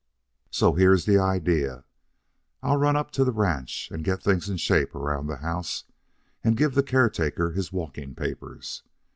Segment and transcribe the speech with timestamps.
[0.49, 1.83] So here's the idea:
[2.63, 5.83] I'll run up to the ranch and get things in shape around the house
[6.43, 8.81] and give the caretaker his walking papers.